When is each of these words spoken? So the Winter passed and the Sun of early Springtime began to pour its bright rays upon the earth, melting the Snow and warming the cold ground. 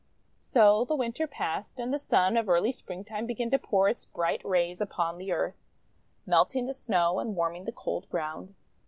So 0.39 0.83
the 0.83 0.95
Winter 0.95 1.27
passed 1.27 1.79
and 1.79 1.93
the 1.93 1.99
Sun 1.99 2.35
of 2.35 2.49
early 2.49 2.71
Springtime 2.71 3.27
began 3.27 3.51
to 3.51 3.59
pour 3.59 3.87
its 3.87 4.03
bright 4.07 4.43
rays 4.43 4.81
upon 4.81 5.19
the 5.19 5.31
earth, 5.31 5.67
melting 6.25 6.65
the 6.65 6.73
Snow 6.73 7.19
and 7.19 7.35
warming 7.35 7.65
the 7.65 7.71
cold 7.71 8.09
ground. 8.09 8.55